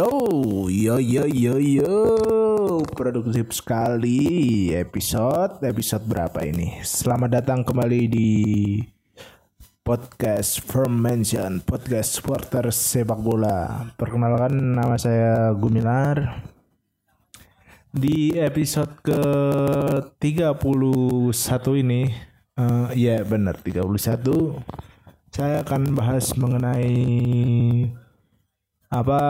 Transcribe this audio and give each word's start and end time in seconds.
Yo, 0.00 0.64
yo, 0.72 0.96
yo, 0.96 1.28
yo, 1.28 1.60
yo, 1.60 1.92
produktif 2.96 3.52
sekali 3.52 4.72
episode 4.72 5.60
episode 5.60 6.08
berapa 6.08 6.40
ini? 6.40 6.80
Selamat 6.80 7.36
datang 7.36 7.60
kembali 7.68 8.08
di 8.08 8.30
podcast 9.84 10.64
From 10.64 10.96
Mention, 10.96 11.60
podcast 11.60 12.16
supporter 12.16 12.72
sepak 12.72 13.20
bola. 13.20 13.92
Perkenalkan 14.00 14.72
nama 14.72 14.96
saya 14.96 15.52
Gumilar. 15.52 16.48
Di 17.92 18.40
episode 18.40 19.04
ke 19.04 19.20
31 20.16 21.76
ini, 21.76 22.08
uh, 22.56 22.88
ya 22.96 23.20
benar 23.20 23.60
31, 23.60 24.64
saya 25.28 25.60
akan 25.60 25.92
bahas 25.92 26.32
mengenai 26.40 26.88
apa 28.88 29.20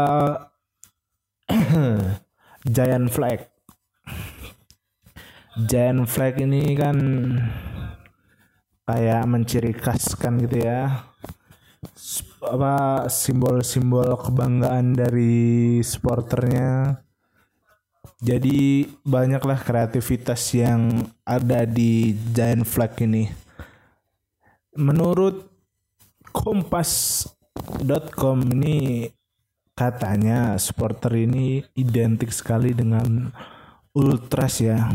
giant 2.67 3.09
flag. 3.11 3.47
Giant 5.57 6.07
flag 6.07 6.41
ini 6.41 6.75
kan 6.79 6.97
kayak 8.87 9.25
menciri 9.31 9.73
khaskan 9.75 10.43
gitu 10.47 10.67
ya. 10.67 11.07
Apa 12.43 13.07
simbol-simbol 13.07 14.19
kebanggaan 14.19 14.97
dari 14.99 15.79
supporternya. 15.85 17.01
Jadi 18.21 18.85
banyaklah 19.01 19.65
kreativitas 19.65 20.53
yang 20.53 21.09
ada 21.25 21.65
di 21.65 22.13
giant 22.37 22.69
flag 22.69 22.93
ini. 23.01 23.25
Menurut 24.77 25.49
kompas.com 26.31 27.33
ini 28.55 29.09
katanya 29.81 30.61
supporter 30.61 31.09
ini 31.17 31.65
identik 31.73 32.29
sekali 32.37 32.77
dengan 32.77 33.33
ultras 33.97 34.61
ya. 34.61 34.93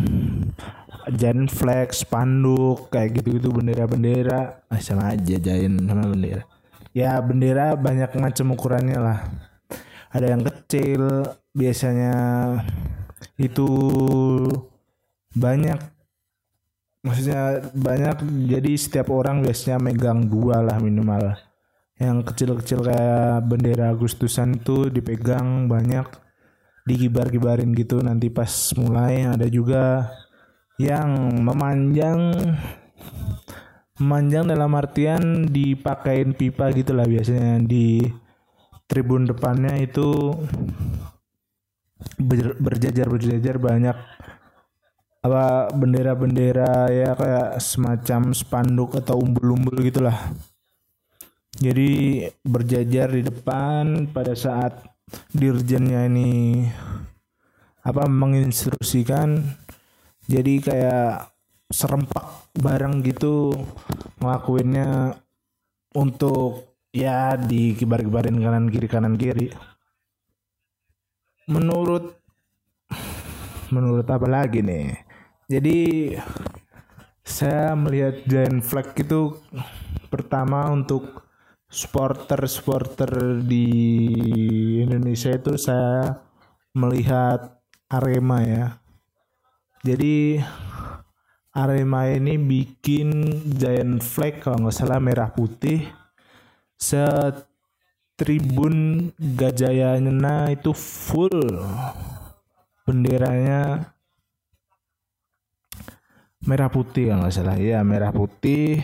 Giant 1.09 1.49
flag 1.49 1.89
spanduk 1.89 2.93
kayak 2.93 3.17
gitu-gitu 3.17 3.49
bendera-bendera. 3.49 4.61
Ah, 4.69 4.77
sama 4.77 5.17
aja 5.17 5.41
giant 5.41 5.89
sama 5.89 6.05
bendera. 6.05 6.45
Ya 6.93 7.17
bendera 7.17 7.73
banyak 7.73 8.13
macam 8.13 8.53
ukurannya 8.53 9.01
lah. 9.01 9.19
Ada 10.13 10.37
yang 10.37 10.45
kecil 10.45 11.33
biasanya 11.57 12.13
itu 13.41 13.65
banyak. 15.33 15.81
Maksudnya 17.01 17.73
banyak 17.73 18.21
jadi 18.53 18.71
setiap 18.77 19.09
orang 19.09 19.41
biasanya 19.41 19.81
megang 19.81 20.29
dua 20.29 20.61
lah 20.61 20.77
minimal 20.77 21.37
yang 21.95 22.27
kecil-kecil 22.27 22.83
kayak 22.83 23.47
bendera 23.47 23.95
Agustusan 23.95 24.59
itu 24.59 24.91
dipegang 24.91 25.71
banyak 25.71 26.03
digibar-gibarin 26.83 27.71
gitu 27.73 28.03
nanti 28.03 28.27
pas 28.27 28.51
mulai. 28.75 29.25
Ada 29.25 29.47
juga 29.47 30.11
yang 30.75 31.39
memanjang 31.39 32.35
memanjang 33.95 34.51
dalam 34.51 34.75
artian 34.75 35.47
dipakein 35.47 36.35
pipa 36.35 36.67
gitu 36.75 36.91
lah 36.91 37.07
biasanya 37.07 37.63
di 37.63 38.03
tribun 38.91 39.23
depannya 39.23 39.79
itu 39.79 40.35
ber, 42.19 42.59
berjajar 42.59 43.07
berjajar 43.07 43.55
banyak 43.55 43.97
apa 45.25 45.73
bendera-bendera 45.73 46.91
ya 46.91 47.17
kayak 47.17 47.57
semacam 47.57 48.35
spanduk 48.35 48.93
atau 48.99 49.17
umbul-umbul 49.17 49.79
gitulah 49.81 50.13
jadi 51.55 51.89
berjajar 52.43 53.15
di 53.15 53.23
depan 53.23 54.11
pada 54.11 54.35
saat 54.35 54.83
dirjennya 55.31 56.09
ini 56.11 56.67
apa 57.85 58.09
menginstruksikan 58.09 59.45
jadi 60.25 60.53
kayak 60.57 61.35
serempak 61.69 62.49
bareng 62.57 63.05
gitu 63.05 63.53
ngelakuinnya 64.17 65.19
untuk 65.95 66.75
ya 66.95 67.35
dikibar-kibarin 67.35 68.39
kanan 68.39 68.71
kiri 68.71 68.87
kanan 68.87 69.15
kiri. 69.19 69.51
Menurut 71.45 72.17
menurut 73.69 74.07
apa 74.09 74.27
lagi 74.27 74.63
nih? 74.63 74.97
Jadi 75.45 75.77
saya 77.25 77.73
melihat 77.77 78.21
giant 78.25 78.61
flag 78.65 78.93
itu 78.97 79.37
pertama 80.09 80.69
untuk 80.73 81.24
supporter-supporter 81.75 83.43
di 83.43 83.67
Indonesia 84.79 85.35
itu 85.35 85.59
saya 85.59 86.23
melihat 86.71 87.59
Arema 87.91 88.39
ya. 88.47 88.79
Jadi 89.83 90.39
Arema 91.51 92.07
ini 92.15 92.39
bikin 92.39 93.11
giant 93.59 93.99
flag 93.99 94.39
kalau 94.39 94.63
nggak 94.63 94.75
salah 94.75 95.03
merah 95.03 95.35
putih. 95.35 95.83
Set 96.79 97.43
tribun 98.15 99.11
Gajayana 99.19 100.55
itu 100.55 100.71
full 100.71 101.59
benderanya 102.87 103.91
merah 106.47 106.71
putih 106.71 107.11
kalau 107.11 107.27
nggak 107.27 107.35
salah 107.35 107.59
ya 107.59 107.83
merah 107.83 108.15
putih 108.15 108.79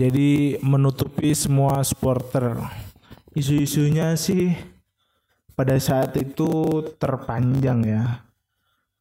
jadi 0.00 0.56
menutupi 0.64 1.36
semua 1.36 1.84
supporter. 1.84 2.56
Isu-isunya 3.36 4.16
sih 4.16 4.56
pada 5.52 5.76
saat 5.76 6.16
itu 6.16 6.80
terpanjang 6.96 7.84
ya. 7.84 8.24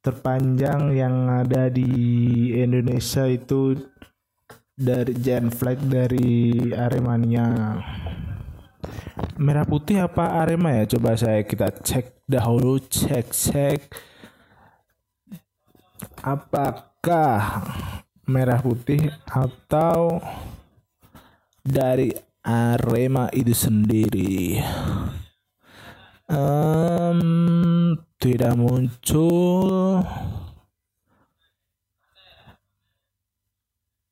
Terpanjang 0.04 0.92
yang 0.92 1.32
ada 1.32 1.72
di 1.72 1.88
Indonesia 2.52 3.24
itu 3.32 3.80
dari 4.76 5.16
Jan 5.24 5.48
Flag 5.56 5.80
dari 5.88 6.60
Aremania. 6.76 7.80
Merah 9.40 9.64
putih 9.64 10.04
apa 10.04 10.44
Arema 10.44 10.84
ya? 10.84 10.84
Coba 11.00 11.16
saya 11.16 11.48
kita 11.48 11.72
cek 11.80 12.28
dahulu 12.28 12.76
cek 12.84 13.32
cek 13.32 13.80
apakah 16.24 17.64
merah 18.28 18.60
putih 18.60 19.12
atau 19.28 20.20
dari 21.64 22.10
Arema 22.44 23.28
itu 23.36 23.52
sendiri. 23.52 24.64
Um, 26.30 27.98
tidak 28.22 28.54
muncul. 28.56 30.04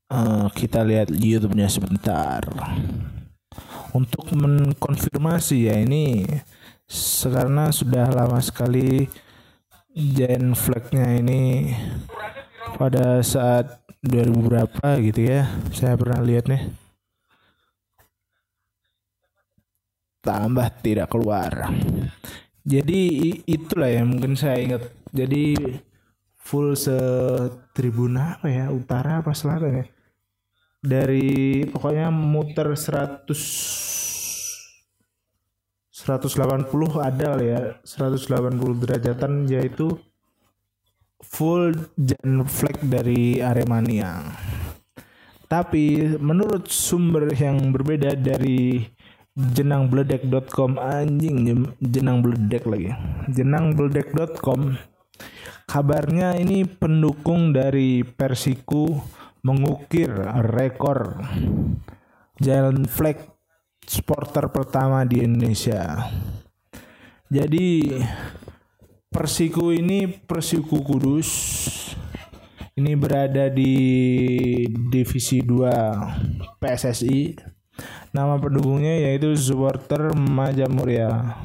Uh, 0.08 0.48
kita 0.56 0.84
lihat 0.88 1.12
YouTube-nya 1.12 1.68
sebentar. 1.68 2.44
Untuk 3.96 4.28
mengkonfirmasi 4.36 5.72
ya 5.72 5.76
ini 5.80 6.28
karena 7.28 7.74
sudah 7.74 8.08
lama 8.12 8.40
sekali 8.40 9.12
Gen 9.92 10.54
flagnya 10.54 11.20
ini 11.20 11.74
pada 12.78 13.20
saat 13.26 13.82
2000 14.06 14.48
berapa 14.48 14.88
gitu 15.02 15.22
ya. 15.26 15.50
Saya 15.74 15.98
pernah 15.98 16.22
lihat 16.22 16.46
nih 16.46 16.87
tambah 20.24 20.68
tidak 20.84 21.12
keluar. 21.12 21.72
Jadi 22.68 23.02
itulah 23.48 23.92
yang 23.92 24.12
mungkin 24.12 24.36
saya 24.36 24.60
ingat. 24.60 24.84
Jadi 25.16 25.56
full 26.48 26.80
se 26.80 26.96
tribuna 27.76 28.40
apa 28.40 28.48
ya 28.48 28.72
utara 28.72 29.20
apa 29.20 29.36
selatan 29.36 29.84
ya 29.84 29.86
dari 30.80 31.68
pokoknya 31.68 32.08
muter 32.08 32.72
100 32.72 33.28
180 35.92 36.72
ada 37.04 37.36
lah 37.36 37.44
ya 37.44 37.62
180 37.84 38.80
derajatan 38.80 39.44
yaitu 39.52 40.00
full 41.20 41.76
jan 42.00 42.48
flag 42.48 42.80
dari 42.80 43.44
Aremania 43.44 44.24
tapi 45.52 46.16
menurut 46.16 46.72
sumber 46.72 47.28
yang 47.36 47.76
berbeda 47.76 48.16
dari 48.16 48.88
jenangbledek.com 49.38 50.82
anjing 50.82 51.70
jenang 51.78 52.26
bledek 52.26 52.66
lagi. 52.66 52.90
Jenangbledek.com 53.30 54.74
kabarnya 55.70 56.34
ini 56.42 56.66
pendukung 56.66 57.54
dari 57.54 58.02
Persiku 58.02 58.98
mengukir 59.46 60.10
rekor 60.58 61.22
jalan 62.42 62.90
flag 62.90 63.22
supporter 63.86 64.50
pertama 64.50 65.06
di 65.06 65.22
Indonesia. 65.22 66.10
Jadi 67.30 67.94
Persiku 69.08 69.70
ini 69.70 70.10
Persiku 70.10 70.82
Kudus 70.82 71.30
ini 72.78 72.94
berada 72.94 73.50
di 73.50 73.74
divisi 74.70 75.42
2 75.42 76.62
PSSI 76.62 77.57
Nama 78.16 78.40
pendukungnya 78.40 79.08
yaitu 79.08 79.36
supporter 79.38 80.16
Majamur 80.16 80.90
ya. 80.90 81.38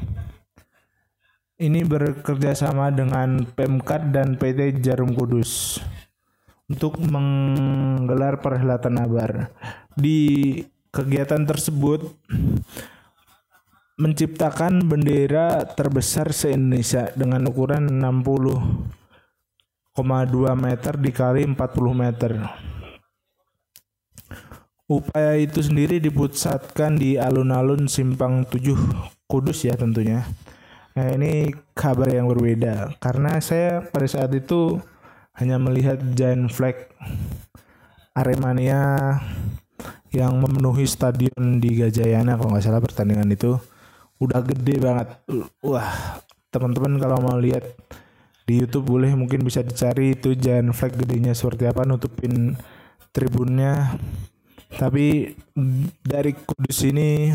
ini 1.63 1.85
bekerja 1.85 2.51
sama 2.57 2.91
dengan 2.91 3.45
Pemkad 3.45 4.11
dan 4.11 4.35
PT 4.35 4.83
Jarum 4.83 5.15
Kudus 5.15 5.79
untuk 6.67 6.99
menggelar 6.99 8.41
perhelatan 8.43 8.99
Abar. 8.99 9.53
Di 9.95 10.59
kegiatan 10.89 11.45
tersebut 11.45 12.09
menciptakan 14.01 14.89
bendera 14.89 15.63
terbesar 15.69 16.33
se-Indonesia 16.33 17.13
dengan 17.13 17.45
ukuran 17.45 17.85
60,2 18.01 19.95
meter 20.57 20.93
dikali 20.97 21.45
40 21.45 21.93
meter. 21.93 22.31
Upaya 24.93 25.33
itu 25.41 25.57
sendiri 25.57 25.97
dipusatkan 25.97 27.01
di 27.01 27.17
alun-alun 27.17 27.89
Simpang 27.89 28.45
7 28.45 28.77
Kudus 29.25 29.65
ya 29.65 29.73
tentunya. 29.73 30.21
Nah 30.93 31.09
ini 31.17 31.49
kabar 31.73 32.05
yang 32.13 32.29
berbeda 32.29 32.93
karena 33.01 33.41
saya 33.41 33.81
pada 33.81 34.05
saat 34.05 34.29
itu 34.37 34.77
hanya 35.33 35.57
melihat 35.57 35.97
giant 36.13 36.53
flag 36.53 36.93
Aremania 38.13 39.17
yang 40.13 40.37
memenuhi 40.37 40.85
stadion 40.85 41.57
di 41.57 41.73
Gajayana 41.81 42.37
kalau 42.37 42.53
nggak 42.53 42.61
salah 42.61 42.77
pertandingan 42.77 43.33
itu 43.33 43.57
udah 44.21 44.45
gede 44.45 44.77
banget. 44.77 45.17
Wah 45.65 46.21
teman-teman 46.53 47.01
kalau 47.01 47.17
mau 47.17 47.41
lihat 47.41 47.65
di 48.45 48.61
YouTube 48.61 48.93
boleh 48.93 49.17
mungkin 49.17 49.41
bisa 49.41 49.65
dicari 49.65 50.13
itu 50.13 50.37
giant 50.37 50.69
flag 50.77 50.93
gedenya 50.93 51.33
seperti 51.33 51.65
apa 51.65 51.81
nutupin 51.89 52.53
tribunnya 53.09 53.97
tapi 54.73 55.37
dari 56.01 56.33
Kudus 56.33 56.81
ini 56.85 57.29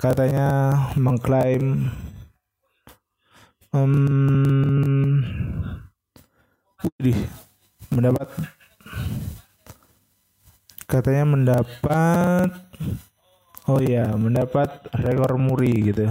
katanya 0.00 0.72
mengklaim 0.96 1.92
um, 3.76 5.20
mendapat 7.92 8.28
katanya 10.88 11.24
mendapat 11.28 12.50
oh 13.70 13.78
ya 13.78 14.10
mendapat 14.16 14.90
rekor 14.96 15.38
muri 15.38 15.92
gitu. 15.92 16.10